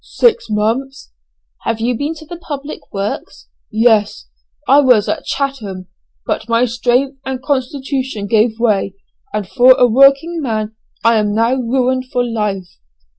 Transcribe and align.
"Six 0.03 0.49
months." 0.49 1.11
"Have 1.61 1.79
you 1.79 1.95
been 1.95 2.15
to 2.15 2.25
the 2.25 2.37
public 2.37 2.91
works?" 2.91 3.49
"Yes, 3.71 4.25
I 4.67 4.79
was 4.79 5.07
at 5.07 5.25
Chatham; 5.25 5.89
but 6.25 6.49
my 6.49 6.65
strength 6.65 7.19
and 7.23 7.39
constitution 7.39 8.25
gave 8.25 8.59
way, 8.59 8.95
and 9.31 9.47
for 9.47 9.73
a 9.75 9.85
working 9.85 10.41
man 10.41 10.75
I 11.03 11.19
am 11.19 11.35
now 11.35 11.53
ruined 11.53 12.05
for 12.11 12.23
life." 12.23 12.79